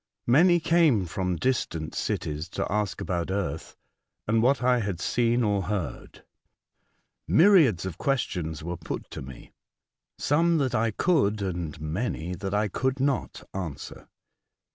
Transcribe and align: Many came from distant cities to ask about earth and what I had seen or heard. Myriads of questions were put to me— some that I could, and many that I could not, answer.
Many 0.25 0.59
came 0.59 1.05
from 1.05 1.35
distant 1.35 1.93
cities 1.93 2.49
to 2.57 2.65
ask 2.71 3.01
about 3.01 3.29
earth 3.29 3.75
and 4.27 4.41
what 4.41 4.63
I 4.63 4.79
had 4.79 4.99
seen 4.99 5.43
or 5.43 5.61
heard. 5.61 6.23
Myriads 7.27 7.85
of 7.85 7.99
questions 7.99 8.63
were 8.63 8.77
put 8.77 9.11
to 9.11 9.21
me— 9.21 9.51
some 10.17 10.57
that 10.57 10.73
I 10.73 10.89
could, 10.89 11.43
and 11.43 11.79
many 11.79 12.33
that 12.33 12.55
I 12.55 12.67
could 12.67 12.99
not, 12.99 13.47
answer. 13.53 14.07